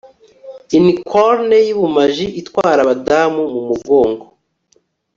Unicorn 0.77 1.49
yubumaji 1.69 2.25
itwara 2.41 2.79
abadamu 2.85 3.41
mumugongo 3.53 4.25